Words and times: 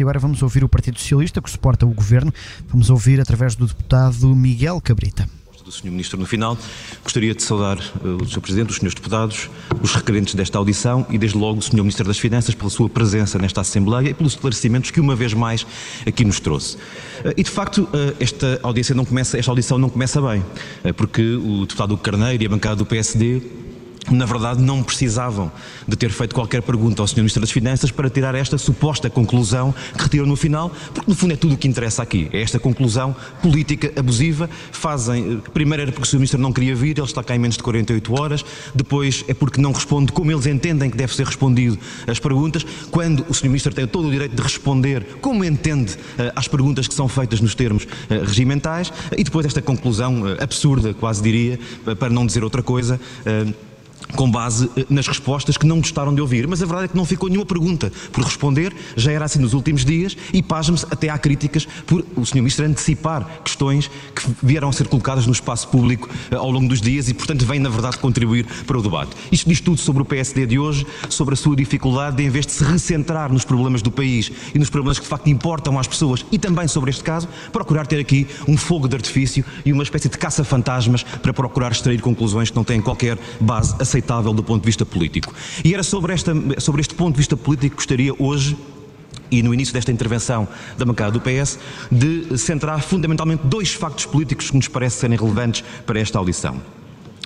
E 0.00 0.02
agora 0.02 0.18
vamos 0.18 0.42
ouvir 0.42 0.64
o 0.64 0.70
Partido 0.70 0.98
Socialista, 0.98 1.42
que 1.42 1.50
suporta 1.50 1.84
o 1.84 1.90
governo. 1.90 2.32
Vamos 2.66 2.88
ouvir 2.88 3.20
através 3.20 3.54
do 3.54 3.66
deputado 3.66 4.34
Miguel 4.34 4.80
Cabrita. 4.80 5.28
Do 5.62 5.70
Sr. 5.70 5.90
Ministro, 5.90 6.18
no 6.18 6.24
final, 6.24 6.56
gostaria 7.04 7.34
de 7.34 7.42
saudar 7.42 7.76
uh, 8.02 8.22
o 8.22 8.26
Sr. 8.26 8.40
Presidente, 8.40 8.70
os 8.70 8.76
Srs. 8.76 8.94
Deputados, 8.94 9.50
os 9.82 9.94
requerentes 9.94 10.34
desta 10.34 10.56
audição 10.56 11.06
e, 11.10 11.18
desde 11.18 11.36
logo, 11.36 11.58
o 11.58 11.62
Sr. 11.62 11.76
Ministro 11.76 12.06
das 12.06 12.18
Finanças 12.18 12.54
pela 12.54 12.70
sua 12.70 12.88
presença 12.88 13.38
nesta 13.38 13.60
Assembleia 13.60 14.08
e 14.08 14.14
pelos 14.14 14.32
esclarecimentos 14.32 14.90
que, 14.90 14.98
uma 14.98 15.14
vez 15.14 15.34
mais, 15.34 15.66
aqui 16.06 16.24
nos 16.24 16.40
trouxe. 16.40 16.76
Uh, 16.76 17.34
e, 17.36 17.42
de 17.42 17.50
facto, 17.50 17.82
uh, 17.82 18.16
esta, 18.18 18.60
audiência 18.62 18.94
não 18.94 19.04
começa, 19.04 19.38
esta 19.38 19.50
audição 19.50 19.76
não 19.76 19.90
começa 19.90 20.22
bem, 20.22 20.42
porque 20.96 21.34
o 21.36 21.60
deputado 21.66 21.98
Carneiro 21.98 22.42
e 22.42 22.46
a 22.46 22.48
bancada 22.48 22.76
do 22.76 22.86
PSD 22.86 23.42
na 24.10 24.26
verdade, 24.26 24.60
não 24.60 24.82
precisavam 24.82 25.52
de 25.86 25.96
ter 25.96 26.10
feito 26.10 26.34
qualquer 26.34 26.62
pergunta 26.62 27.02
ao 27.02 27.06
Sr. 27.06 27.18
Ministro 27.18 27.40
das 27.40 27.50
Finanças 27.50 27.90
para 27.90 28.10
tirar 28.10 28.34
esta 28.34 28.58
suposta 28.58 29.08
conclusão 29.08 29.74
que 29.96 30.02
retiram 30.02 30.26
no 30.26 30.36
final, 30.36 30.70
porque 30.92 31.10
no 31.10 31.16
fundo 31.16 31.34
é 31.34 31.36
tudo 31.36 31.54
o 31.54 31.56
que 31.56 31.68
interessa 31.68 32.02
aqui. 32.02 32.28
É 32.32 32.42
esta 32.42 32.58
conclusão 32.58 33.14
política 33.40 33.92
abusiva. 33.96 34.50
Fazem. 34.72 35.34
Eh, 35.34 35.50
primeiro 35.52 35.82
era 35.82 35.92
porque 35.92 36.06
o 36.06 36.10
Sr. 36.10 36.16
Ministro 36.16 36.40
não 36.40 36.52
queria 36.52 36.74
vir, 36.74 36.98
ele 36.98 37.06
está 37.06 37.22
cá 37.22 37.36
em 37.36 37.38
menos 37.38 37.56
de 37.56 37.62
48 37.62 38.20
horas. 38.20 38.44
Depois 38.74 39.24
é 39.28 39.34
porque 39.34 39.60
não 39.60 39.72
responde 39.72 40.12
como 40.12 40.30
eles 40.30 40.46
entendem 40.46 40.90
que 40.90 40.96
deve 40.96 41.14
ser 41.14 41.26
respondido 41.26 41.78
as 42.06 42.18
perguntas. 42.18 42.64
Quando 42.90 43.24
o 43.28 43.34
Sr. 43.34 43.46
Ministro 43.46 43.74
tem 43.74 43.86
todo 43.86 44.08
o 44.08 44.10
direito 44.10 44.34
de 44.34 44.42
responder 44.42 45.18
como 45.20 45.44
entende 45.44 45.94
uh, 45.94 46.32
às 46.34 46.48
perguntas 46.48 46.88
que 46.88 46.94
são 46.94 47.08
feitas 47.08 47.40
nos 47.40 47.54
termos 47.54 47.84
uh, 47.84 48.24
regimentais. 48.24 48.92
E 49.16 49.22
depois 49.22 49.46
esta 49.46 49.62
conclusão 49.62 50.22
uh, 50.22 50.42
absurda, 50.42 50.92
quase 50.92 51.22
diria, 51.22 51.58
para 51.98 52.10
não 52.10 52.26
dizer 52.26 52.42
outra 52.42 52.62
coisa 52.62 53.00
com 54.16 54.30
base 54.30 54.70
eh, 54.76 54.86
nas 54.88 55.06
respostas 55.06 55.56
que 55.56 55.66
não 55.66 55.78
gostaram 55.78 56.14
de 56.14 56.20
ouvir. 56.20 56.46
Mas 56.46 56.62
a 56.62 56.66
verdade 56.66 56.86
é 56.86 56.88
que 56.88 56.96
não 56.96 57.04
ficou 57.04 57.28
nenhuma 57.28 57.46
pergunta 57.46 57.92
por 58.12 58.24
responder, 58.24 58.74
já 58.96 59.12
era 59.12 59.24
assim 59.24 59.38
nos 59.38 59.54
últimos 59.54 59.84
dias, 59.84 60.16
e 60.32 60.42
pasme-se 60.42 60.86
até 60.90 61.08
há 61.08 61.18
críticas 61.18 61.66
por 61.86 62.04
o 62.16 62.24
Sr. 62.24 62.36
Ministro 62.36 62.66
antecipar 62.66 63.26
questões 63.44 63.90
que 64.14 64.22
vieram 64.42 64.68
a 64.68 64.72
ser 64.72 64.86
colocadas 64.88 65.26
no 65.26 65.32
espaço 65.32 65.68
público 65.68 66.08
eh, 66.30 66.36
ao 66.36 66.50
longo 66.50 66.68
dos 66.68 66.80
dias 66.80 67.08
e, 67.08 67.14
portanto, 67.14 67.44
vem, 67.44 67.58
na 67.58 67.68
verdade, 67.68 67.98
contribuir 67.98 68.46
para 68.66 68.78
o 68.78 68.82
debate. 68.82 69.10
Isto 69.30 69.48
diz 69.48 69.60
tudo 69.60 69.78
sobre 69.78 70.02
o 70.02 70.04
PSD 70.04 70.46
de 70.46 70.58
hoje, 70.58 70.86
sobre 71.08 71.34
a 71.34 71.36
sua 71.36 71.56
dificuldade 71.56 72.16
de, 72.16 72.24
em 72.24 72.30
vez 72.30 72.46
de 72.46 72.52
se 72.52 72.64
recentrar 72.64 73.32
nos 73.32 73.44
problemas 73.44 73.82
do 73.82 73.90
país 73.90 74.30
e 74.54 74.58
nos 74.58 74.70
problemas 74.70 74.98
que, 74.98 75.04
de 75.04 75.10
facto, 75.10 75.28
importam 75.28 75.78
às 75.78 75.86
pessoas 75.86 76.24
e 76.30 76.38
também 76.38 76.68
sobre 76.68 76.90
este 76.90 77.02
caso, 77.02 77.28
procurar 77.52 77.86
ter 77.86 77.98
aqui 77.98 78.26
um 78.46 78.56
fogo 78.56 78.88
de 78.88 78.96
artifício 78.96 79.44
e 79.64 79.72
uma 79.72 79.82
espécie 79.82 80.08
de 80.08 80.18
caça-fantasmas 80.18 81.02
para 81.02 81.32
procurar 81.32 81.72
extrair 81.72 82.00
conclusões 82.00 82.50
que 82.50 82.56
não 82.56 82.64
têm 82.64 82.80
qualquer 82.80 83.18
base 83.40 83.74
aceitável 83.78 84.01
do 84.34 84.42
ponto 84.42 84.62
de 84.62 84.66
vista 84.66 84.84
político. 84.84 85.32
E 85.64 85.72
era 85.72 85.82
sobre, 85.82 86.12
esta, 86.12 86.32
sobre 86.58 86.80
este 86.80 86.94
ponto 86.94 87.14
de 87.14 87.18
vista 87.18 87.36
político 87.36 87.76
que 87.76 87.76
gostaria 87.76 88.12
hoje 88.18 88.56
e 89.30 89.42
no 89.42 89.54
início 89.54 89.72
desta 89.72 89.90
intervenção 89.90 90.46
da 90.76 90.84
bancada 90.84 91.10
do 91.10 91.20
PS, 91.20 91.58
de 91.90 92.36
centrar 92.36 92.82
fundamentalmente 92.82 93.46
dois 93.46 93.72
factos 93.72 94.04
políticos 94.04 94.50
que 94.50 94.56
nos 94.56 94.68
parecem 94.68 95.00
serem 95.00 95.18
relevantes 95.18 95.64
para 95.86 95.98
esta 95.98 96.18
audição. 96.18 96.60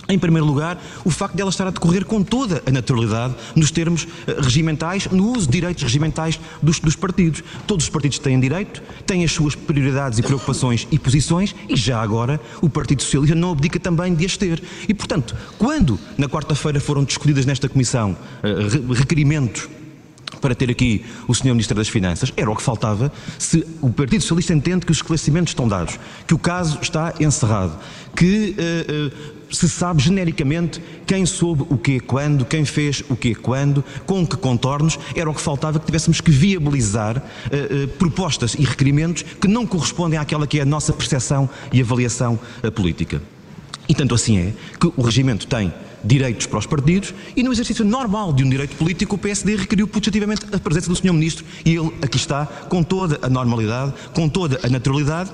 Em 0.09 0.17
primeiro 0.17 0.45
lugar, 0.45 0.81
o 1.03 1.09
facto 1.09 1.35
dela 1.35 1.49
estar 1.49 1.67
a 1.67 1.71
decorrer 1.71 2.05
com 2.05 2.23
toda 2.23 2.63
a 2.65 2.71
naturalidade 2.71 3.35
nos 3.55 3.71
termos 3.71 4.07
eh, 4.25 4.37
regimentais, 4.39 5.07
no 5.11 5.31
uso 5.31 5.45
de 5.45 5.51
direitos 5.51 5.83
regimentais 5.83 6.39
dos, 6.61 6.79
dos, 6.79 6.95
partidos. 6.95 7.43
Todos 7.65 7.85
os 7.85 7.89
partidos 7.89 8.17
têm 8.19 8.39
direito, 8.39 8.81
têm 9.05 9.23
as 9.23 9.31
suas 9.31 9.55
prioridades 9.55 10.17
e 10.19 10.23
preocupações 10.23 10.87
e 10.91 10.97
posições 10.97 11.53
e 11.67 11.75
já 11.75 12.01
agora 12.01 12.39
o 12.61 12.69
Partido 12.69 13.01
Socialista 13.01 13.35
não 13.35 13.51
abdica 13.51 13.79
também 13.79 14.15
de 14.15 14.25
as 14.25 14.37
ter. 14.37 14.63
E, 14.87 14.93
portanto, 14.93 15.35
quando 15.57 15.99
na 16.17 16.29
quarta-feira 16.29 16.79
foram 16.79 17.03
discutidas 17.03 17.45
nesta 17.45 17.67
Comissão 17.67 18.11
uh, 18.43 18.93
requerimentos 18.93 19.67
para 20.39 20.55
ter 20.55 20.69
aqui 20.69 21.05
o 21.27 21.33
Sr. 21.33 21.47
Ministro 21.47 21.75
das 21.75 21.87
Finanças. 21.87 22.31
Era 22.35 22.49
o 22.49 22.55
que 22.55 22.61
faltava 22.61 23.11
se 23.37 23.65
o 23.81 23.89
Partido 23.89 24.21
Socialista 24.21 24.53
entende 24.53 24.85
que 24.85 24.91
os 24.91 24.97
esclarecimentos 24.97 25.51
estão 25.51 25.67
dados, 25.67 25.99
que 26.25 26.33
o 26.33 26.39
caso 26.39 26.79
está 26.81 27.13
encerrado, 27.19 27.77
que 28.15 28.55
uh, 28.57 29.07
uh, 29.07 29.55
se 29.55 29.69
sabe 29.69 30.01
genericamente 30.01 30.81
quem 31.05 31.25
soube 31.25 31.65
o 31.69 31.77
quê 31.77 31.99
quando, 31.99 32.45
quem 32.45 32.65
fez 32.65 33.03
o 33.09 33.15
quê 33.15 33.33
quando, 33.33 33.83
com 34.05 34.25
que 34.25 34.35
contornos, 34.37 34.99
era 35.15 35.29
o 35.29 35.33
que 35.33 35.41
faltava 35.41 35.79
que 35.79 35.85
tivéssemos 35.85 36.21
que 36.21 36.31
viabilizar 36.31 37.17
uh, 37.17 37.87
propostas 37.99 38.55
e 38.55 38.63
requerimentos 38.63 39.23
que 39.23 39.47
não 39.47 39.65
correspondem 39.65 40.19
àquela 40.19 40.47
que 40.47 40.59
é 40.59 40.63
a 40.63 40.65
nossa 40.65 40.93
percepção 40.93 41.49
e 41.71 41.81
avaliação 41.81 42.39
política. 42.75 43.21
E 43.89 43.95
tanto 43.95 44.13
assim 44.13 44.37
é 44.37 44.53
que 44.79 44.91
o 44.95 45.01
regimento 45.01 45.47
tem 45.47 45.71
direitos 46.03 46.45
para 46.45 46.59
os 46.59 46.65
partidos 46.65 47.13
e 47.35 47.43
no 47.43 47.51
exercício 47.51 47.83
normal 47.83 48.33
de 48.33 48.43
um 48.43 48.49
direito 48.49 48.75
político 48.75 49.15
o 49.15 49.17
PSD 49.17 49.55
requeriu 49.55 49.87
positivamente 49.87 50.45
a 50.51 50.59
presença 50.59 50.89
do 50.89 50.95
Sr. 50.95 51.13
Ministro 51.13 51.45
e 51.65 51.75
ele 51.75 51.91
aqui 52.01 52.17
está 52.17 52.45
com 52.45 52.83
toda 52.83 53.19
a 53.21 53.29
normalidade, 53.29 53.93
com 54.13 54.29
toda 54.29 54.59
a 54.63 54.69
naturalidade 54.69 55.31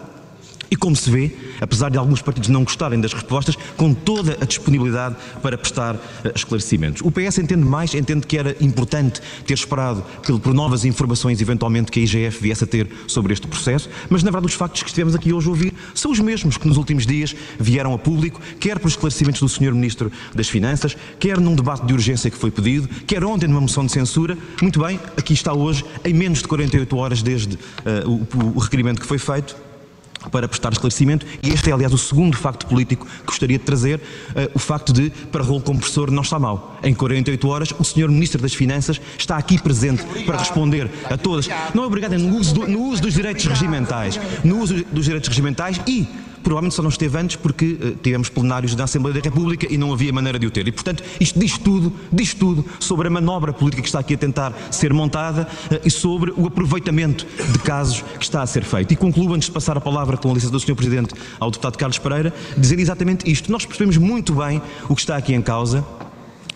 e 0.74 0.76
como 0.76 0.96
se 0.96 1.08
vê, 1.08 1.32
apesar 1.62 1.92
de 1.92 2.00
alguns 2.00 2.20
partidos 2.20 2.50
não 2.50 2.64
gostarem 2.64 3.00
das 3.00 3.14
respostas, 3.14 3.56
com 3.78 3.94
toda 3.94 4.40
a 4.42 4.46
disponibilidade 4.46 5.16
para 5.40 5.56
prestar 5.56 5.94
uh, 5.94 6.00
esclarecimentos. 6.34 7.04
O 7.06 7.12
PS 7.12 7.38
entende 7.38 7.64
mais, 7.64 7.94
entende 7.94 8.26
que 8.26 8.36
era 8.36 8.58
importante 8.60 9.22
ter 9.46 9.54
esperado 9.54 10.04
por 10.42 10.52
novas 10.52 10.84
informações, 10.84 11.40
eventualmente, 11.40 11.92
que 11.92 12.00
a 12.00 12.04
IGF 12.04 12.42
viesse 12.42 12.64
a 12.64 12.68
ter 12.68 12.90
sobre 13.06 13.34
este 13.34 13.46
processo, 13.46 13.88
mas 14.10 14.24
na 14.24 14.32
verdade 14.32 14.52
os 14.52 14.58
factos 14.58 14.82
que 14.82 14.90
estivemos 14.90 15.14
aqui 15.14 15.32
hoje 15.32 15.46
a 15.46 15.52
ouvir 15.52 15.74
são 15.94 16.12
os 16.12 16.20
mesmos 16.20 16.58
que 16.58 16.68
nos 16.68 16.78
últimos 16.78 17.06
dias 17.06 17.36
vieram 17.60 17.94
a 17.94 18.00
público, 18.00 18.42
quer 18.60 18.80
por 18.80 18.88
esclarecimentos 18.88 19.42
do 19.42 19.50
Sr. 19.50 19.76
Ministro 19.76 20.12
das 20.34 20.50
Finanças, 20.50 20.98
quer 21.20 21.40
num 21.40 21.54
debate 21.54 21.86
de 21.86 21.94
urgência 21.94 22.32
que 22.32 22.38
foi 22.38 22.50
pedido, 22.50 22.90
quer 23.06 23.24
ontem 23.24 23.46
numa 23.46 23.62
moção 23.62 23.86
de 23.86 23.92
censura. 23.92 24.36
Muito 24.60 24.80
bem, 24.80 25.00
aqui 25.16 25.34
está 25.34 25.54
hoje, 25.54 25.86
em 26.04 26.16
menos 26.16 26.40
de 26.40 26.48
48 26.48 26.98
horas 26.98 27.22
desde 27.22 27.58
uh, 27.58 28.10
o, 28.10 28.56
o 28.56 28.60
requerimento 28.60 29.00
que 29.00 29.06
foi 29.06 29.20
feito 29.20 29.56
para 30.32 30.48
prestar 30.48 30.72
esclarecimento 30.72 31.26
e 31.42 31.50
este 31.50 31.70
é 31.70 31.74
aliás 31.74 31.94
o 31.94 31.98
segundo 31.98 32.38
facto 32.38 32.66
político 32.68 33.06
que 33.06 33.26
gostaria 33.26 33.58
de 33.58 33.64
trazer, 33.64 34.00
uh, 34.00 34.52
o 34.54 34.60
facto 34.60 34.94
de 34.94 35.10
para 35.32 35.44
rolo 35.44 35.62
compressor 35.62 36.12
não 36.12 36.22
está 36.22 36.40
mal. 36.40 36.80
Em 36.84 36.94
48 36.94 37.48
horas 37.48 37.72
o 37.78 37.84
Sr. 37.84 38.10
Ministro 38.10 38.42
das 38.42 38.54
Finanças 38.54 39.00
está 39.18 39.38
aqui 39.38 39.62
presente 39.62 40.04
para 40.26 40.38
responder 40.38 40.90
a 41.10 41.18
todas. 41.18 41.48
Não 41.74 41.84
é 41.84 41.88
obrigado 41.88 42.18
no 42.18 42.38
uso, 42.38 42.54
do, 42.54 42.68
no 42.68 42.82
uso 42.84 43.02
dos 43.02 43.14
direitos 43.14 43.46
regimentais, 43.46 44.20
no 44.44 44.60
uso 44.60 44.84
dos 44.92 45.06
direitos 45.06 45.30
regimentais 45.30 45.80
e 45.88 46.08
provavelmente 46.44 46.76
só 46.76 46.82
não 46.82 46.90
esteve 46.90 47.18
antes 47.18 47.36
porque 47.36 47.66
uh, 47.66 47.96
tivemos 48.02 48.30
plenários 48.30 48.76
da 48.76 48.84
Assembleia 48.84 49.20
da 49.20 49.30
República 49.30 49.68
e 49.72 49.78
não 49.78 49.94
havia 49.94 50.12
maneira 50.12 50.38
de 50.38 50.46
o 50.46 50.52
ter. 50.52 50.68
E, 50.68 50.72
portanto, 50.72 51.04
isto 51.20 51.40
diz 51.40 51.58
tudo, 51.58 51.94
diz 52.12 52.34
tudo 52.34 52.66
sobre 52.80 53.08
a 53.08 53.12
manobra 53.12 53.54
política 53.54 53.82
que 53.82 53.88
está 53.88 54.00
aqui 54.00 54.14
a 54.14 54.18
tentar 54.18 54.54
ser 54.70 54.94
montada 54.94 55.48
uh, 55.72 55.80
e 55.86 55.90
sobre 55.90 56.32
o 56.32 56.48
aproveitamento 56.48 57.26
de 57.52 57.60
casos 57.60 58.04
que 58.18 58.24
está 58.24 58.42
a 58.42 58.48
ser 58.48 58.64
feito. 58.64 58.94
E 58.94 58.96
concluo, 58.96 59.34
antes 59.34 59.48
de 59.48 59.54
passar 59.54 59.78
a 59.78 59.82
palavra 59.82 60.18
com 60.18 60.30
a 60.30 60.34
licença 60.34 60.52
do 60.52 60.60
Sr. 60.60 60.76
Presidente 60.76 61.16
ao 61.40 61.50
deputado 61.50 61.78
Carlos 61.78 61.98
Pereira, 61.98 62.34
dizer 62.58 62.80
exatamente 62.80 63.30
isto. 63.32 63.52
Nós 63.52 63.66
percebemos 63.66 63.98
muito 63.98 64.34
bem 64.34 64.62
o 64.90 64.96
que 64.96 65.02
está 65.02 65.16
aqui 65.16 65.34
em 65.34 65.42
causa 65.42 65.86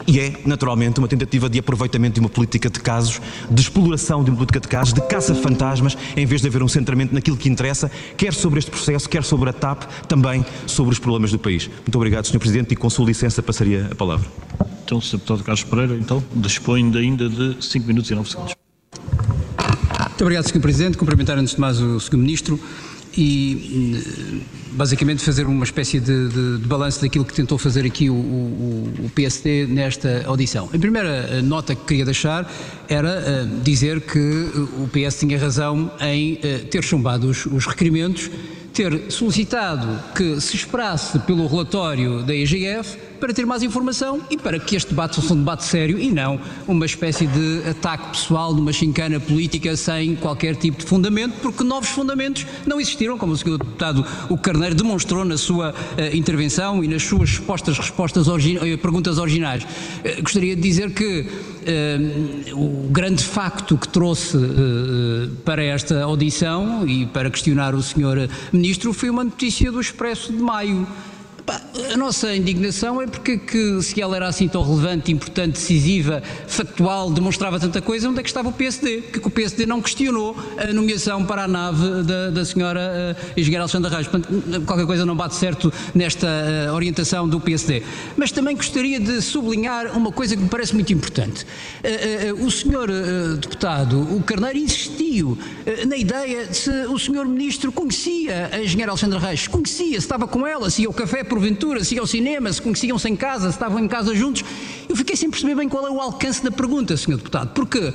e 0.06 0.20
é, 0.20 0.42
naturalmente, 0.46 1.00
uma 1.00 1.08
tentativa 1.08 1.50
de 1.50 1.60
aproveitamento 1.60 2.16
de 2.16 2.20
uma 2.20 2.30
política 2.30 2.70
de 2.70 2.80
casos, 2.80 3.22
de 3.50 3.62
exploração 3.62 4.24
de 4.24 4.30
uma 4.30 4.38
política 4.38 4.60
de 4.60 4.68
casos, 4.68 4.94
de 4.94 5.02
caça-fantasmas, 5.02 5.98
em 6.16 6.26
vez 6.26 6.42
de 6.42 6.48
haver 6.48 6.62
um 6.62 6.68
centramento 6.68 7.14
naquilo 7.14 7.38
que 7.38 7.50
interessa, 7.50 7.90
quer 8.16 8.34
sobre 8.34 8.60
este 8.60 8.70
processo, 8.70 9.10
quer 9.10 9.24
sobre 9.24 9.50
a 9.50 9.54
TAP, 9.54 9.84
também 10.08 10.46
sobre 10.66 10.94
os 10.94 11.00
problemas 11.00 11.32
do 11.32 11.40
país. 11.40 11.68
Muito 11.68 11.96
obrigado, 11.96 12.26
Sr. 12.26 12.40
Presidente, 12.40 12.74
e 12.74 12.76
com 12.76 12.90
sua 12.90 13.06
licença 13.06 13.42
passaria 13.42 13.88
a 13.92 13.96
palavra. 13.96 14.28
Então, 14.86 15.02
Sr. 15.02 15.18
Deputado 15.18 15.44
Carlos 15.44 15.64
Pereira, 15.64 15.96
então, 15.96 16.24
dispõe 16.36 16.84
ainda 16.96 17.30
de 17.30 17.58
5 17.60 17.88
minutos 17.88 18.12
e 18.12 18.16
9 18.16 18.30
segundos. 18.30 18.56
Muito 20.18 20.22
obrigado, 20.22 20.50
Sr. 20.50 20.60
Presidente. 20.60 20.98
Cumprimentar 20.98 21.38
antes 21.38 21.56
de 21.56 21.62
mais 21.62 21.80
o 21.80 22.00
Sr. 22.00 22.18
Ministro 22.18 22.60
e 23.18 24.04
basicamente 24.72 25.24
fazer 25.24 25.48
uma 25.48 25.64
espécie 25.64 26.00
de, 26.00 26.30
de, 26.30 26.58
de 26.60 26.68
balanço 26.68 27.02
daquilo 27.02 27.26
que 27.26 27.34
tentou 27.34 27.58
fazer 27.58 27.84
aqui 27.86 28.10
o, 28.10 28.14
o, 28.14 28.94
o, 29.06 29.10
PSD 29.10 29.66
nesta 29.66 30.24
audição. 30.28 30.70
A 30.72 30.78
primeira 30.78 31.10
eh, 31.10 31.42
nota 31.42 31.74
que 31.74 31.84
queria 31.84 32.06
deixar 32.06 32.50
era 32.88 33.44
uh, 33.44 33.62
dizer 33.64 34.02
que 34.02 34.20
o 34.20 34.88
PS 34.90 35.20
tinha 35.20 35.40
razão 35.40 35.92
em 36.00 36.40
ter 36.70 36.84
chumbado 36.84 37.28
os, 37.28 37.46
os 37.48 37.66
requerimentos, 37.66 38.30
ter 38.72 39.12
solicitado 39.12 40.00
que 40.14 40.40
se 40.40 40.56
esperasse 40.56 41.18
pelo 41.20 41.48
relatório 41.48 42.24
da 42.24 42.36
IGF 42.36 43.07
para 43.18 43.34
ter 43.34 43.46
mais 43.46 43.64
informação 43.64 44.22
e 44.30 44.38
para 44.38 44.60
que 44.60 44.76
este 44.76 44.90
debate 44.90 45.16
fosse 45.16 45.34
um 45.34 45.38
debate 45.38 45.66
sério 45.66 46.00
e 46.00 46.10
não 46.10 46.40
uma 46.68 46.86
espécie 46.86 47.28
de 47.28 47.70
ataque 47.70 48.10
pessoal 48.10 48.54
numa 48.54 48.72
chincana 48.72 49.20
política 49.20 49.76
sem 49.76 50.16
qualquer 50.16 50.56
tipo 50.56 50.78
de 50.78 50.86
fundamento, 50.86 51.34
porque 51.42 51.64
novos 51.64 51.90
fundamentos 51.90 52.46
não 52.66 52.80
existiram, 52.80 53.18
como 53.18 53.34
o 53.34 53.38
Sr. 53.38 53.58
Deputado 53.58 54.06
o 54.30 54.38
Carneiro 54.38 54.76
demonstrou 54.76 55.26
na 55.26 55.38
sua 55.38 55.72
uh, 55.72 56.16
intervenção 56.16 56.84
e 56.84 56.88
nas 56.88 57.04
suas 57.04 57.32
respostas, 57.32 57.78
respostas 57.78 58.28
origi 58.28 58.58
uh, 58.58 58.78
perguntas 58.78 59.18
originais. 59.18 59.64
Uh, 59.64 60.22
gostaria 60.22 60.56
de 60.56 60.62
dizer 60.62 60.92
que 60.94 61.26
o 62.54 62.88
grande 62.90 63.22
facto 63.22 63.78
que 63.78 63.90
trouxe 63.90 64.38
para 65.44 65.62
esta 65.62 66.02
audição 66.02 66.88
e 66.88 67.06
para 67.06 67.30
questionar 67.30 67.76
o 67.76 67.84
Sr. 67.84 68.30
Ministro 68.54 68.94
foi 68.94 69.10
uma 69.10 69.26
notícia 69.26 69.70
do 69.70 69.82
Expresso 69.82 70.32
de 70.32 70.42
Maio 70.42 70.88
a 71.94 71.96
nossa 71.96 72.36
indignação 72.36 73.02
é 73.02 73.08
porque 73.08 73.38
que, 73.38 73.82
se 73.82 74.02
ela 74.02 74.16
era 74.18 74.28
assim 74.28 74.48
tão 74.48 74.62
relevante, 74.62 75.12
importante, 75.12 75.54
decisiva, 75.54 76.22
factual, 76.46 77.10
demonstrava 77.10 77.60
tanta 77.60 77.82
coisa, 77.82 78.10
onde 78.10 78.20
é 78.20 78.24
que 78.24 78.30
estava 78.30 78.50
o 78.50 78.52
PSD? 78.52 79.02
Porque 79.04 79.28
o 79.28 79.32
PSD 79.32 79.66
não 79.66 79.82
questionou 79.82 80.36
a 80.58 80.74
nomeação 80.74 81.24
para 81.26 81.44
a 81.44 81.48
nave 81.48 82.04
da, 82.04 82.30
da 82.32 82.46
senhora 82.46 83.16
uh, 83.18 83.40
engenheira 83.40 83.64
Alexandra 83.64 83.90
Reis. 83.90 84.08
Portanto, 84.08 84.62
qualquer 84.66 84.86
coisa 84.86 85.06
não 85.06 85.16
bate 85.16 85.36
certo 85.36 85.72
nesta 85.96 86.28
uh, 86.28 86.74
orientação 86.74 87.28
do 87.28 87.40
PSD. 87.40 87.82
Mas 88.18 88.32
também 88.32 88.56
gostaria 88.56 89.00
de 89.00 89.22
sublinhar 89.22 89.96
uma 89.98 90.12
coisa 90.12 90.36
que 90.36 90.42
me 90.42 90.50
parece 90.50 90.74
muito 90.74 90.92
importante. 90.92 91.46
Uh, 91.46 92.42
uh, 92.42 92.46
o 92.46 92.52
senhor 92.52 92.90
deputado, 93.40 94.02
o 94.16 94.22
Carneiro, 94.22 94.58
insistiu 94.58 95.38
na 95.88 95.96
ideia 95.96 96.48
de 96.48 96.58
se 96.58 96.70
o 96.88 96.98
senhor 96.98 97.26
ministro 97.26 97.72
conhecia 97.72 98.50
a 98.52 98.64
engenheira 98.64 98.92
Alexandra 98.92 99.20
Reis, 99.20 99.48
conhecia, 99.48 99.98
estava 99.98 100.28
com 100.28 100.46
ela, 100.46 100.70
se 100.70 100.82
ia 100.82 100.88
ao 100.88 100.94
café 100.94 101.24
porventura, 101.38 101.84
se 101.84 102.00
ao 102.00 102.08
cinema, 102.08 102.52
se 102.52 102.60
conheciam-se 102.60 103.08
em 103.08 103.16
casa, 103.16 103.50
se 103.50 103.56
estavam 103.56 103.78
em 103.78 103.88
casa 103.88 104.16
juntos. 104.16 104.44
Eu 104.90 104.96
fiquei 104.96 105.16
sem 105.16 105.30
perceber 105.30 105.54
bem 105.54 105.70
qual 105.70 105.86
é 105.86 105.92
o 105.92 106.02
alcance 106.02 106.44
da 106.44 106.50
pergunta, 106.50 106.98
senhor 106.98 107.18
deputado, 107.18 107.52
porque 107.54 107.94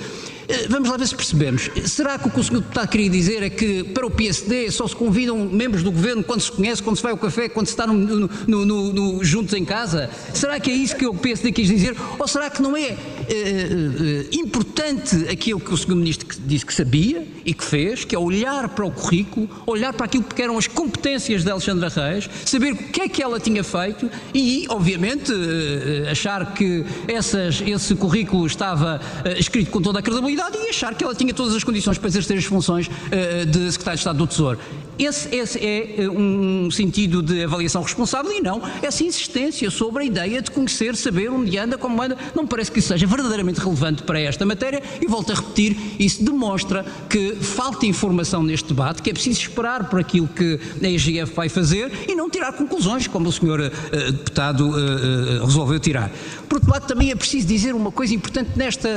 eh, 0.48 0.66
vamos 0.68 0.88
lá 0.88 0.96
ver 0.96 1.08
se 1.08 1.16
percebemos. 1.16 1.68
Será 1.86 2.18
que 2.18 2.28
o 2.28 2.30
que 2.30 2.38
o 2.38 2.44
Sr. 2.44 2.60
Deputado 2.60 2.88
queria 2.88 3.10
dizer 3.10 3.42
é 3.42 3.50
que 3.50 3.82
para 3.82 4.06
o 4.06 4.10
PSD 4.10 4.70
só 4.70 4.86
se 4.86 4.94
convidam 4.94 5.36
membros 5.38 5.82
do 5.82 5.90
governo 5.90 6.22
quando 6.22 6.40
se 6.40 6.52
conhece, 6.52 6.80
quando 6.82 6.96
se 6.96 7.02
vai 7.02 7.10
ao 7.10 7.18
café, 7.18 7.48
quando 7.48 7.66
se 7.66 7.72
está 7.72 7.84
no, 7.84 8.28
no, 8.46 8.92
no, 8.92 9.24
juntos 9.24 9.54
em 9.54 9.64
casa? 9.64 10.08
Será 10.32 10.60
que 10.60 10.70
é 10.70 10.74
isso 10.74 10.94
que 10.94 11.06
o 11.06 11.14
PSD 11.14 11.50
quis 11.50 11.66
dizer? 11.68 11.96
Ou 12.18 12.28
será 12.28 12.48
que 12.48 12.62
não 12.62 12.76
é 12.76 12.96
uh, 13.22 14.02
uh, 14.02 14.28
importante 14.32 15.28
aquilo 15.28 15.60
que 15.60 15.72
o 15.72 15.76
Sr. 15.76 15.94
Ministro 15.94 16.28
disse 16.46 16.66
que 16.66 16.74
sabia 16.74 17.26
e 17.44 17.54
que 17.54 17.64
fez, 17.64 18.04
que 18.04 18.14
é 18.14 18.18
olhar 18.18 18.68
para 18.68 18.84
o 18.84 18.90
currículo, 18.90 19.48
olhar 19.66 19.92
para 19.92 20.06
aquilo 20.06 20.24
que 20.24 20.40
eram 20.40 20.58
as 20.58 20.66
competências 20.66 21.44
de 21.44 21.50
Alexandra 21.50 21.88
Reis, 21.88 22.28
saber 22.44 22.72
o 22.72 22.76
que 22.76 23.00
é 23.00 23.08
que 23.08 23.22
ela 23.22 23.40
tinha 23.40 23.64
feito 23.64 24.10
e, 24.34 24.66
obviamente, 24.68 25.32
uh, 25.32 26.10
achar 26.10 26.54
que 26.54 26.84
essas, 27.08 27.62
esse 27.66 27.94
currículo 27.94 28.46
estava 28.46 29.00
escrito 29.38 29.70
com 29.70 29.80
toda 29.80 29.98
a 29.98 30.02
credibilidade 30.02 30.56
e 30.58 30.68
achar 30.68 30.94
que 30.94 31.04
ela 31.04 31.14
tinha 31.14 31.32
todas 31.32 31.54
as 31.54 31.64
condições 31.64 31.98
para 31.98 32.08
exercer 32.08 32.38
as 32.38 32.44
funções 32.44 32.88
de 32.88 33.72
Secretário 33.72 33.96
de 33.96 34.00
Estado 34.00 34.18
do 34.18 34.26
Tesouro. 34.26 34.58
Esse, 34.98 35.34
esse, 35.34 35.58
é 35.58 36.02
eh, 36.02 36.08
um 36.08 36.70
sentido 36.70 37.22
de 37.22 37.44
avaliação 37.44 37.82
responsável 37.82 38.30
e 38.32 38.40
não 38.40 38.62
essa 38.82 39.02
insistência 39.02 39.70
sobre 39.70 40.02
a 40.02 40.06
ideia 40.06 40.42
de 40.42 40.50
conhecer, 40.50 40.94
saber 40.96 41.30
onde 41.30 41.56
anda, 41.56 41.78
como 41.78 42.00
anda. 42.02 42.16
Não 42.34 42.46
parece 42.46 42.70
que 42.70 42.78
isso 42.78 42.88
seja 42.88 43.06
verdadeiramente 43.06 43.58
relevante 43.58 44.02
para 44.02 44.20
esta 44.20 44.44
matéria 44.44 44.82
e 45.00 45.06
volto 45.06 45.32
a 45.32 45.34
repetir, 45.34 45.76
isso 45.98 46.22
demonstra 46.22 46.84
que 47.08 47.36
falta 47.36 47.86
informação 47.86 48.42
neste 48.42 48.68
debate, 48.68 49.02
que 49.02 49.10
é 49.10 49.12
preciso 49.12 49.40
esperar 49.40 49.88
por 49.88 49.98
aquilo 49.98 50.28
que 50.28 50.60
a 50.82 50.88
EGF 50.88 51.34
vai 51.34 51.48
fazer 51.48 51.90
e 52.08 52.14
não 52.14 52.28
tirar 52.28 52.52
conclusões, 52.52 53.06
como 53.06 53.28
o 53.28 53.32
senhor 53.32 53.60
uh, 53.60 54.12
deputado 54.12 54.68
uh, 54.68 55.42
uh, 55.42 55.46
resolveu 55.46 55.80
tirar. 55.80 56.10
Por 56.48 56.56
outro 56.56 56.70
lado, 56.70 56.86
também 56.86 57.10
é 57.10 57.14
preciso 57.14 57.46
dizer 57.46 57.74
uma 57.74 57.90
coisa 57.90 58.14
importante 58.14 58.50
nesta 58.56 58.88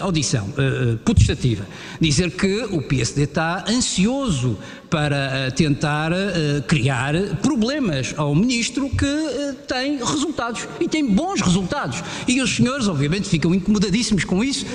audição 0.00 0.48
potestativa. 1.04 1.66
Dizer 2.00 2.30
que 2.30 2.64
o 2.70 2.80
PSD 2.80 3.24
está 3.24 3.64
ansioso 3.68 4.56
para 4.92 5.50
tentar 5.52 6.12
uh, 6.12 6.62
criar 6.68 7.14
problemas 7.40 8.12
ao 8.18 8.34
ministro 8.34 8.90
que 8.90 9.06
uh, 9.06 9.54
tem 9.66 9.96
resultados 9.96 10.68
e 10.78 10.86
tem 10.86 11.02
bons 11.02 11.40
resultados. 11.40 12.04
E 12.28 12.42
os 12.42 12.54
senhores, 12.54 12.88
obviamente, 12.88 13.26
ficam 13.26 13.54
incomodadíssimos 13.54 14.24
com 14.24 14.44
isso, 14.44 14.66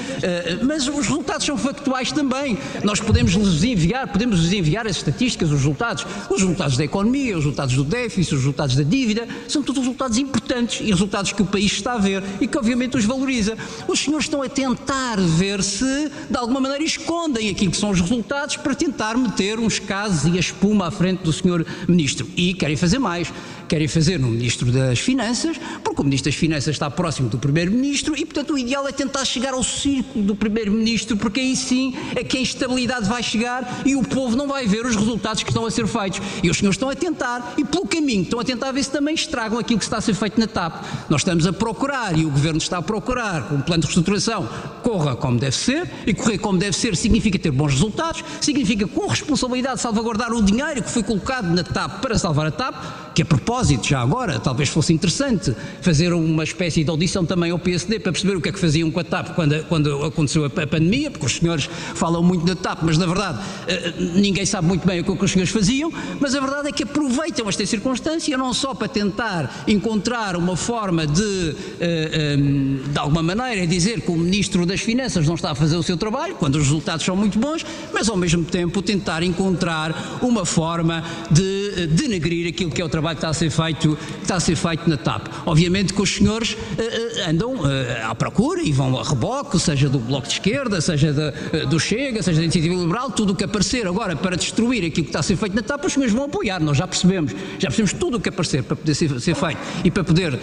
mas 0.64 0.88
os 0.88 0.96
resultados 0.96 1.46
são 1.46 1.56
factuais 1.56 2.12
também. 2.12 2.58
Nós 2.84 3.00
podemos 3.00 3.34
lhes 3.34 3.64
enviar, 3.64 4.08
podemos 4.08 4.40
lhes 4.40 4.54
enviar 4.54 4.88
as 4.88 4.98
estatísticas, 4.98 5.50
os 5.50 5.58
resultados, 5.58 6.06
os 6.30 6.42
resultados 6.42 6.78
da 6.78 6.84
economia, 6.84 7.38
os 7.38 7.44
resultados 7.44 7.75
do 7.75 7.84
déficit, 7.84 8.34
os 8.34 8.40
resultados 8.40 8.75
da 8.75 8.84
dívida, 8.84 9.28
são 9.48 9.62
todos 9.62 9.84
resultados 9.84 10.18
importantes 10.18 10.80
e 10.81 10.90
resultados 10.90 11.31
que 11.31 11.42
o 11.44 11.46
país 11.46 11.72
está 11.72 11.94
a 11.94 11.98
ver 11.98 12.24
e 12.42 12.48
que, 12.48 12.58
obviamente, 12.58 12.98
os 12.98 13.06
valoriza. 13.06 13.56
Os 13.88 14.00
senhores 14.00 14.25
estão 14.25 14.42
a 14.42 14.50
tentar 14.50 15.19
ver 15.19 15.62
se, 15.62 16.10
de 16.30 16.38
alguma 16.38 16.60
maneira, 16.60 16.84
escondem 16.84 17.50
aquilo 17.50 17.72
que 17.72 17.78
são 17.78 17.92
os 17.92 18.02
resultados 18.02 18.58
para 18.58 18.74
tentar 18.74 19.16
meter 19.16 19.60
uns 19.60 19.78
casos 19.78 20.06
e 20.25 20.38
a 20.38 20.39
espuma 20.39 20.88
à 20.88 20.92
frente 20.92 21.24
do 21.24 21.33
senhor 21.33 21.65
ministro. 21.88 22.27
E 22.36 22.54
querem 22.54 22.75
fazer 22.75 23.00
mais 23.00 23.31
querem 23.68 23.88
fazer 23.88 24.19
no 24.19 24.28
Ministro 24.28 24.72
das 24.72 25.00
Finanças, 25.00 25.58
porque 25.84 26.02
o 26.02 26.04
Ministro 26.04 26.31
das 26.31 26.40
Finanças 26.40 26.75
está 26.75 26.90
próximo 26.90 27.30
do 27.30 27.38
Primeiro-Ministro 27.38 28.16
e, 28.18 28.25
portanto, 28.25 28.54
o 28.54 28.58
ideal 28.58 28.88
é 28.88 28.92
tentar 28.92 29.25
chegar 29.25 29.54
ao 29.54 29.64
círculo 29.64 30.24
do 30.24 30.36
Primeiro-Ministro, 30.36 31.18
porque 31.18 31.40
aí 31.40 31.56
sim 31.56 31.96
é 32.16 32.24
que 32.24 32.38
a 32.38 32.42
instabilidade 32.42 33.08
vai 33.08 33.22
chegar 33.22 33.81
e 33.86 33.96
o 33.96 34.04
povo 34.04 34.36
não 34.36 34.48
vai 34.48 34.66
ver 34.66 34.86
os 34.86 34.96
resultados 34.96 35.44
que 35.44 35.50
estão 35.50 35.66
a 35.66 35.72
ser 35.72 35.88
feitos. 35.88 36.22
E 36.42 36.50
os 36.50 36.58
senhores 36.58 36.75
estão 36.75 36.90
a 36.90 36.96
tentar, 36.96 37.54
e 37.58 37.66
pelo 37.66 37.86
caminho 37.86 38.24
estão 38.24 38.40
a 38.40 38.44
tentar 38.44 38.72
ver 38.72 38.84
se 38.84 38.92
também 38.92 39.14
estragam 39.14 39.60
aquilo 39.60 39.80
que 39.80 39.86
está 39.86 39.98
a 39.98 40.02
ser 40.02 40.14
feito 40.14 40.40
na 40.40 40.48
TAP. 40.48 40.84
Nós 41.10 41.22
estamos 41.22 41.46
a 41.46 41.54
procurar, 41.54 42.18
e 42.18 42.25
o 42.25 42.30
Governo 42.30 42.58
está 42.58 42.78
a 42.78 42.81
procurar, 42.81 43.54
um 43.54 43.62
plano 43.62 43.81
de 43.81 43.88
reestruturação, 43.88 44.48
corra 44.84 45.16
como 45.16 45.40
deve 45.40 45.56
ser, 45.56 45.90
e 46.06 46.14
correr 46.14 46.38
como 46.38 46.58
deve 46.58 46.75
ser 46.75 46.96
significa 46.96 47.38
ter 47.38 47.52
bons 47.52 47.74
resultados, 47.74 48.24
significa 48.42 48.88
com 48.88 49.08
responsabilidade 49.08 49.81
salvaguardar 49.81 50.31
o 50.31 50.42
dinheiro 50.42 50.81
que 50.81 50.90
foi 50.90 51.04
colocado 51.04 51.54
na 51.54 51.64
TAP 51.64 52.02
para 52.02 52.18
salvar 52.18 52.48
a 52.48 52.52
TAP, 52.52 53.06
que 53.18 53.24
a 53.24 53.25
propósito, 53.25 53.88
já 53.88 54.00
agora, 54.00 54.40
talvez 54.40 54.69
fosse 54.69 54.94
interessante 54.94 55.52
fazer 55.81 56.14
uma 56.14 56.44
espécie 56.44 56.84
de 56.84 56.90
audição 56.92 57.25
também 57.25 57.50
ao 57.50 57.58
PSD 57.58 58.00
para 58.00 58.12
perceber 58.12 58.36
o 58.36 58.42
que 58.42 58.50
é 58.50 58.52
que 58.52 58.60
faziam 58.60 58.92
com 58.92 59.00
a 59.00 59.04
TAP 59.04 59.34
quando, 59.34 59.64
quando 59.64 60.06
aconteceu 60.06 60.44
a, 60.44 60.46
a 60.46 60.68
pandemia, 60.68 61.10
porque 61.10 61.25
os 61.25 61.38
senhores 61.38 61.68
falam 61.96 62.22
muito 62.22 62.46
da 62.46 62.56
TAP, 62.56 62.84
mas 62.84 62.96
na 62.96 63.08
verdade 63.08 63.40
eh, 63.68 63.92
ninguém 64.14 64.46
sabe 64.46 64.68
muito 64.68 64.86
bem 64.86 65.00
o 65.00 65.04
que 65.04 65.25
os 65.25 65.31
senhores 65.31 65.52
faziam, 65.52 65.92
mas 66.19 66.36
a 66.36 66.40
verdade 66.40 66.68
é 66.68 66.72
que 66.72 66.84
aproveitam 66.84 67.50
esta 67.50 67.66
circunstância 67.66 68.38
não 68.38 68.54
só 68.54 68.75
para 68.75 68.88
tentar 68.88 69.64
encontrar 69.68 70.36
uma 70.36 70.56
forma 70.56 71.08
de, 71.08 71.56
eh, 71.80 72.36
ehm, 72.36 72.92
de 72.92 73.00
alguma 73.00 73.24
maneira, 73.24 73.66
dizer 73.66 74.02
que 74.02 74.12
o 74.12 74.16
Ministro 74.16 74.64
das 74.64 74.81
Finanças 74.81 75.25
não 75.25 75.34
está 75.34 75.50
a 75.50 75.56
fazer 75.56 75.75
o 75.75 75.81
seu 75.81 75.98
trabalho, 75.98 76.36
quando 76.36 76.54
os 76.58 76.66
resultados 76.66 77.04
são 77.04 77.16
muito 77.16 77.40
bons, 77.40 77.66
mas 77.92 78.10
ao 78.10 78.16
mesmo 78.16 78.46
tempo 78.46 78.80
tentar 78.84 79.24
encontrar 79.24 80.19
uma 80.22 80.46
forma 80.46 81.04
de 81.31 81.74
eh, 81.78 81.88
denegrir 81.88 82.48
aquilo 82.48 82.69
que 82.69 82.80
é 82.80 82.86
o 82.86 82.90
trabalho 82.90 83.06
que 83.15 83.19
está 83.19 83.30
a 83.30 83.33
ser 83.33 83.50
feito, 83.50 83.98
está 84.21 84.36
a 84.36 84.39
ser 84.39 84.56
feito 84.56 84.89
na 84.89 84.98
TAP. 84.98 85.27
Obviamente 85.45 85.94
que 85.94 86.01
os 86.01 86.15
senhores 86.15 86.54
uh, 86.54 87.30
andam 87.30 87.56
uh, 87.56 87.65
à 88.09 88.15
procura 88.15 88.62
e 88.62 88.71
vão 88.71 88.98
a 88.98 89.04
reboque, 89.04 89.59
seja 89.59 89.89
do 89.89 90.00
Bloco 90.00 90.27
de 90.27 90.33
Esquerda, 90.33 90.81
seja 90.81 91.12
uh, 91.12 91.68
do 91.68 91.80
Chega, 91.80 92.21
seja 92.21 92.38
da 92.38 92.44
Iniciativa 92.44 92.75
Liberal, 92.75 93.12
tudo 93.12 93.33
o 93.33 93.36
que 93.36 93.44
aparecer 93.44 93.88
agora 93.88 94.15
para 94.15 94.36
destruir 94.36 94.86
aquilo 94.86 95.04
que 95.06 95.09
está 95.09 95.19
a 95.19 95.24
ser 95.24 95.36
feito 95.36 95.56
na 95.56 95.62
TAP, 95.62 95.86
os 95.86 95.94
senhores 95.94 96.13
vão 96.13 96.25
apoiar, 96.25 96.59
nós 96.59 96.77
já 96.77 96.88
percebemos, 96.88 97.33
já 97.59 97.68
percebemos 97.68 97.94
tudo 97.94 98.18
o 98.18 98.19
que 98.19 98.30
aparecer 98.30 98.63
para 98.63 98.75
poder 98.75 98.95
ser, 98.95 99.19
ser 99.19 99.36
feito 99.36 99.59
e 99.83 99.92
para 99.92 100.04
poder, 100.04 100.39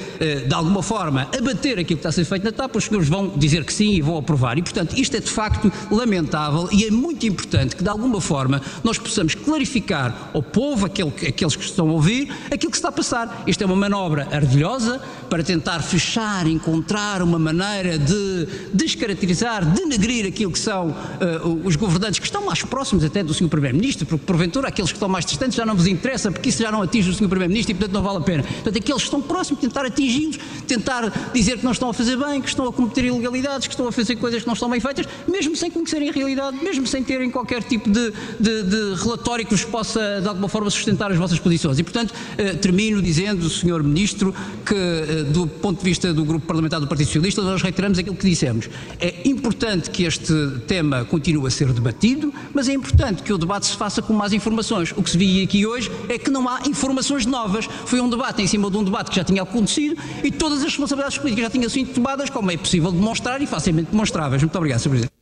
de 0.46 0.55
alguma 0.55 0.82
forma, 0.82 1.28
abater 1.37 1.78
aquilo 1.78 1.87
que 1.87 1.94
está 1.94 2.08
a 2.08 2.12
ser 2.12 2.25
feito 2.25 2.44
na 2.44 2.52
TAP, 2.52 2.76
os 2.76 2.84
senhores 2.84 3.08
vão 3.08 3.28
dizer 3.37 3.64
que 3.64 3.72
sim 3.72 3.93
e 3.93 4.00
vão 4.00 4.19
aprovar. 4.19 4.58
E, 4.58 4.62
portanto, 4.62 4.99
isto 4.99 5.16
é 5.16 5.20
de 5.20 5.31
facto 5.31 5.72
lamentável 5.90 6.69
e 6.72 6.84
é 6.84 6.90
muito 6.90 7.26
importante 7.26 7.76
que, 7.76 7.82
de 7.82 7.88
alguma 7.88 8.20
forma, 8.20 8.61
nós 8.82 8.99
possamos 8.99 9.34
clarificar 9.34 10.30
ao 10.33 10.42
povo, 10.42 10.87
aquele, 10.87 11.12
aqueles 11.26 11.56
que 11.56 11.64
estão 11.64 11.88
a 11.88 11.92
ouvir, 11.92 12.33
aquilo 12.54 12.70
que 12.70 12.76
está 12.76 12.88
a 12.88 12.92
passar. 12.92 13.42
Isto 13.46 13.62
é 13.62 13.66
uma 13.66 13.76
manobra 13.76 14.28
ardilhosa 14.30 15.00
para 15.28 15.42
tentar 15.42 15.82
fechar, 15.82 16.46
encontrar 16.46 17.23
uma 17.23 17.38
maneira 17.38 17.99
de 17.99 18.49
descaracterizar, 18.73 19.64
denegrir 19.64 20.26
aquilo 20.26 20.52
que 20.52 20.58
são 20.58 20.88
uh, 20.90 21.61
os 21.64 21.76
governantes 21.76 22.18
que 22.18 22.26
estão 22.26 22.44
mais 22.44 22.62
próximos 22.62 23.04
até 23.04 23.23
do 23.23 23.34
Sr. 23.34 23.49
Primeiro-Ministro, 23.49 24.06
porque 24.06 24.25
porventura 24.25 24.68
aqueles 24.68 24.90
que 24.90 24.96
estão 24.96 25.08
mais 25.08 25.25
distantes 25.25 25.56
já 25.56 25.66
não 25.66 25.75
vos 25.75 25.87
interessa, 25.87 26.30
porque 26.30 26.49
isso 26.49 26.62
já 26.62 26.70
não 26.70 26.82
atinge 26.82 27.11
o 27.11 27.14
Sr. 27.14 27.28
Primeiro-Ministro 27.28 27.73
e 27.73 27.75
portanto 27.75 27.94
não 27.94 28.02
vale 28.02 28.18
a 28.18 28.20
pena. 28.20 28.42
Portanto, 28.42 28.78
aqueles 28.78 29.02
que 29.02 29.06
estão 29.06 29.20
próximos, 29.20 29.61
tentar 29.61 29.84
atingi-los, 29.87 30.38
tentar 30.66 31.12
dizer 31.32 31.58
que 31.58 31.64
não 31.64 31.73
estão 31.73 31.90
a 31.90 31.94
fazer 31.94 32.16
bem, 32.16 32.40
que 32.40 32.49
estão 32.49 32.66
a 32.66 32.73
cometer 32.73 33.04
ilegalidades, 33.04 33.66
que 33.66 33.73
estão 33.73 33.88
a 33.88 33.92
fazer 33.92 34.16
coisas 34.16 34.42
que 34.42 34.46
não 34.46 34.54
estão 34.54 34.68
bem 34.70 34.80
feitas, 34.80 35.06
mesmo 35.26 35.56
sem 35.56 35.70
conhecerem 35.70 36.08
a 36.08 36.12
realidade, 36.12 36.56
mesmo 36.62 36.87
sem 36.87 37.02
terem 37.02 37.30
qualquer 37.30 37.62
tipo 37.62 37.90
de, 37.90 38.12
de, 38.38 38.62
de 38.62 39.02
relatório 39.02 39.44
que 39.44 39.54
os 39.54 39.64
possa 39.64 40.20
de 40.20 40.28
alguma 40.28 40.49
forma 40.49 40.70
sustentar 40.70 41.11
as 41.11 41.18
vossas 41.18 41.38
posições. 41.38 41.78
E 41.78 41.82
portanto, 41.82 42.14
termino 42.61 43.00
dizendo, 43.00 43.49
Sr. 43.49 43.83
Ministro, 43.83 44.35
que 44.64 44.75
uh, 44.75 45.25
do 45.25 45.47
ponto 45.47 45.79
de 45.79 45.85
vista 45.85 46.12
do 46.12 46.25
Grupo 46.25 46.47
Parlamentar 46.47 46.81
do 46.81 46.87
Partido 46.87 47.07
Socialista, 47.07 47.43
nós 47.43 47.62
reiteramos 47.62 47.99
aquilo 47.99 48.17
que 48.17 48.29
dissemos. 48.29 48.69
É 48.99 49.29
importante 49.29 49.91
que 49.91 50.05
este 50.05 50.33
tema 50.67 51.05
continue 51.05 51.47
a 51.47 51.50
ser 51.50 51.73
debatido, 51.73 52.33
mas 52.53 52.69
é 52.69 52.73
importante 52.73 53.23
que 53.23 53.33
o 53.33 53.38
debate 53.38 53.67
se 53.67 53.76
faça 53.76 54.03
com 54.03 54.12
mais 54.12 54.33
informações. 54.33 54.93
O 54.97 55.03
que 55.03 55.11
se 55.11 55.19
viu 55.19 55.45
aqui 55.45 55.67
hoje 55.67 55.91
é 56.09 56.19
que 56.19 56.31
não 56.31 56.49
há 56.49 56.61
informações 56.67 57.26
novas. 57.26 57.67
Foi 57.87 58.00
um 58.00 58.09
debate 58.09 58.43
em 58.43 58.47
cima 58.47 58.71
de 58.71 58.76
um 58.76 58.85
debate 58.85 59.11
que 59.11 59.17
já 59.17 59.25
tinha 59.25 59.43
acontecido 59.43 59.97
e 60.23 60.31
todas 60.31 60.59
as 60.59 60.64
responsabilidades 60.64 61.19
políticas 61.19 61.45
já 61.45 61.50
tinham 61.50 61.71
sido 61.71 61.93
tomadas, 61.93 62.31
como 62.31 62.50
é 62.50 62.57
possível 62.57 62.91
demonstrar 62.93 63.41
e 63.43 63.47
facilmente 63.47 63.91
demonstráveis. 63.91 64.43
Muito 64.43 64.57
obrigado, 64.57 64.81
Sr. 64.81 64.91
Presidente. 64.91 65.13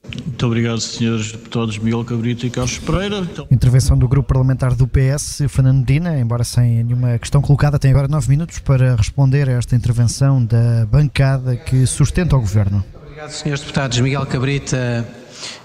Muito 0.42 0.50
obrigado, 0.50 0.80
senhores 0.80 1.30
deputados 1.30 1.78
Miguel 1.78 2.04
Cabrita 2.04 2.44
e 2.44 2.50
Carlos 2.50 2.76
Pereira. 2.76 3.18
Então... 3.18 3.46
Intervenção 3.49 3.96
do 3.96 4.08
grupo 4.08 4.26
parlamentar 4.26 4.75
do 4.75 4.88
PS, 4.88 5.42
Fernando 5.49 5.78
Medina, 5.78 6.18
embora 6.18 6.42
sem 6.42 6.82
nenhuma 6.82 7.16
questão 7.16 7.40
colocada, 7.40 7.78
tem 7.78 7.92
agora 7.92 8.08
nove 8.08 8.28
minutos 8.28 8.58
para 8.58 8.96
responder 8.96 9.49
a 9.49 9.52
esta 9.52 9.76
intervenção 9.76 10.44
da 10.44 10.84
bancada 10.87 11.54
que 11.54 11.87
sustenta 11.87 12.34
o 12.34 12.40
governo. 12.40 12.84
Obrigado, 13.04 13.30
senhores 13.30 13.61
deputados 13.61 14.00
Miguel 14.00 14.26
Cabrita 14.26 15.06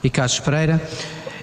e 0.03 0.12
Carlos 0.12 0.39
Pereira. 0.41 0.79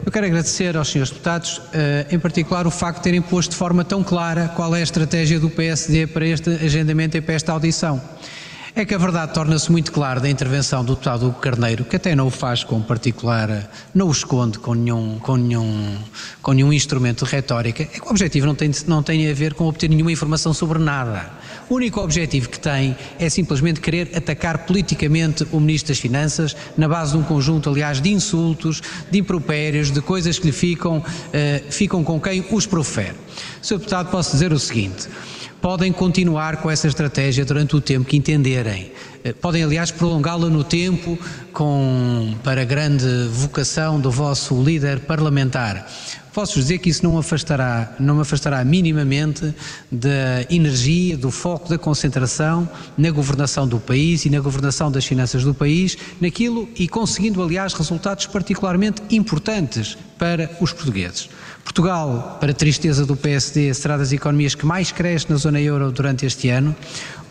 Eu 0.06 0.12
quero 0.12 0.26
agradecer 0.26 0.76
aos 0.76 0.86
senhores 0.86 1.10
deputados, 1.10 1.60
eh, 1.72 2.06
em 2.12 2.20
particular, 2.20 2.68
o 2.68 2.70
facto 2.70 2.98
de 2.98 3.02
terem 3.02 3.20
posto 3.20 3.50
de 3.50 3.56
forma 3.56 3.84
tão 3.84 4.04
clara 4.04 4.46
qual 4.54 4.76
é 4.76 4.78
a 4.78 4.84
estratégia 4.84 5.40
do 5.40 5.50
PSD 5.50 6.06
para 6.06 6.24
este 6.24 6.50
agendamento 6.50 7.16
e 7.16 7.20
para 7.20 7.34
esta 7.34 7.50
audição. 7.50 8.00
É 8.76 8.84
que 8.84 8.92
a 8.92 8.98
verdade 8.98 9.32
torna-se 9.32 9.70
muito 9.70 9.92
clara 9.92 10.18
da 10.18 10.28
intervenção 10.28 10.84
do 10.84 10.94
deputado 10.94 11.28
Hugo 11.28 11.38
Carneiro, 11.38 11.84
que 11.84 11.94
até 11.94 12.16
não 12.16 12.26
o 12.26 12.30
faz 12.30 12.64
com 12.64 12.82
particular, 12.82 13.70
não 13.94 14.08
o 14.08 14.10
esconde 14.10 14.58
com 14.58 14.74
nenhum, 14.74 15.16
com 15.20 15.36
nenhum, 15.36 15.96
com 16.42 16.52
nenhum 16.52 16.72
instrumento 16.72 17.24
de 17.24 17.30
retórica, 17.30 17.84
é 17.84 17.86
que 17.86 18.04
o 18.04 18.10
objetivo 18.10 18.46
não 18.46 18.54
tem, 18.56 18.72
não 18.88 19.00
tem 19.00 19.30
a 19.30 19.32
ver 19.32 19.54
com 19.54 19.68
obter 19.68 19.88
nenhuma 19.88 20.10
informação 20.10 20.52
sobre 20.52 20.80
nada. 20.80 21.30
O 21.70 21.76
único 21.76 22.00
objetivo 22.00 22.48
que 22.48 22.58
tem 22.58 22.96
é 23.16 23.30
simplesmente 23.30 23.80
querer 23.80 24.10
atacar 24.12 24.66
politicamente 24.66 25.46
o 25.52 25.60
Ministro 25.60 25.90
das 25.90 26.00
Finanças, 26.00 26.56
na 26.76 26.88
base 26.88 27.12
de 27.12 27.18
um 27.18 27.22
conjunto, 27.22 27.70
aliás, 27.70 28.00
de 28.00 28.12
insultos, 28.12 28.82
de 29.08 29.20
impropérios, 29.20 29.92
de 29.92 30.00
coisas 30.00 30.36
que 30.36 30.46
lhe 30.46 30.52
ficam, 30.52 30.98
uh, 30.98 31.72
ficam 31.72 32.02
com 32.02 32.20
quem 32.20 32.44
os 32.50 32.66
profere. 32.66 33.14
Sr. 33.62 33.78
Deputado, 33.78 34.10
posso 34.10 34.32
dizer 34.32 34.52
o 34.52 34.58
seguinte 34.58 35.08
podem 35.64 35.90
continuar 35.90 36.58
com 36.58 36.70
essa 36.70 36.86
estratégia 36.86 37.42
durante 37.42 37.74
o 37.74 37.80
tempo 37.80 38.04
que 38.04 38.18
entenderem. 38.18 38.92
Eh, 39.24 39.32
podem, 39.32 39.64
aliás, 39.64 39.90
prolongá-la 39.90 40.50
no 40.50 40.62
tempo 40.62 41.18
com, 41.50 42.34
para 42.44 42.62
grande 42.62 43.06
vocação 43.30 43.98
do 43.98 44.10
vosso 44.10 44.62
líder 44.62 45.00
parlamentar. 45.00 45.90
Posso 46.34 46.58
dizer 46.58 46.78
que 46.78 46.90
isso 46.90 47.04
não 47.04 47.16
afastará, 47.16 47.94
não 47.98 48.20
afastará 48.20 48.62
minimamente 48.64 49.54
da 49.90 50.44
energia, 50.50 51.16
do 51.16 51.30
foco, 51.30 51.68
da 51.70 51.78
concentração 51.78 52.68
na 52.98 53.10
governação 53.10 53.66
do 53.66 53.78
país 53.78 54.26
e 54.26 54.30
na 54.30 54.40
governação 54.40 54.90
das 54.90 55.06
finanças 55.06 55.44
do 55.44 55.54
país, 55.54 55.96
naquilo 56.20 56.68
e 56.74 56.86
conseguindo, 56.88 57.42
aliás, 57.42 57.72
resultados 57.72 58.26
particularmente 58.26 59.00
importantes 59.10 59.96
para 60.18 60.50
os 60.60 60.72
portugueses. 60.72 61.30
Portugal, 61.62 62.36
para 62.40 62.52
tristeza 62.52 63.06
do 63.06 63.16
PSD, 63.16 63.72
será 63.72 63.96
das 63.96 64.12
economias 64.12 64.54
que 64.54 64.66
mais 64.66 64.92
cresce 64.92 65.30
na 65.30 65.36
zona 65.36 65.60
euro 65.60 65.90
durante 65.90 66.26
este 66.26 66.50
ano. 66.50 66.74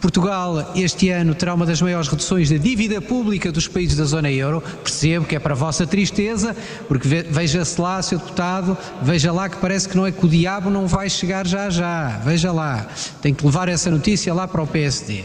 Portugal, 0.03 0.74
este 0.75 1.10
ano, 1.12 1.33
terá 1.33 1.53
uma 1.53 1.65
das 1.65 1.81
maiores 1.81 2.10
reduções 2.10 2.50
da 2.50 2.57
dívida 2.57 3.01
pública 3.01 3.53
dos 3.53 3.69
países 3.69 3.95
da 3.95 4.03
zona 4.03 4.29
euro. 4.29 4.62
Percebo 4.83 5.25
que 5.25 5.33
é 5.33 5.39
para 5.39 5.53
a 5.53 5.55
vossa 5.55 5.88
tristeza, 5.88 6.53
porque 6.89 7.07
veja-se 7.07 7.79
lá, 7.79 8.01
Sr. 8.01 8.17
Deputado, 8.17 8.77
veja 9.01 9.31
lá 9.31 9.48
que 9.48 9.55
parece 9.55 9.88
que 9.88 9.95
não 9.95 10.05
é 10.05 10.12
que 10.12 10.25
o 10.25 10.27
diabo 10.27 10.69
não 10.69 10.88
vai 10.88 11.10
chegar 11.10 11.48
já 11.48 11.69
já. 11.69 12.19
Veja 12.22 12.51
lá. 12.51 12.86
Tem 13.22 13.33
que 13.33 13.45
levar 13.45 13.69
essa 13.69 13.89
notícia 13.89 14.33
lá 14.33 14.45
para 14.45 14.62
o 14.62 14.67
PSD. 14.67 15.24